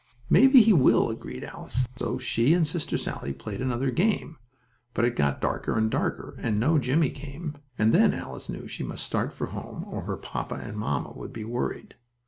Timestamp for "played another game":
3.33-4.37